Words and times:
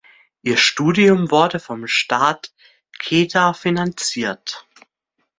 Ihr 0.41 0.57
Studium 0.57 1.29
wurde 1.29 1.59
vom 1.59 1.85
Staat 1.85 2.53
Kedah 2.97 3.53
finanziert. 3.53 4.65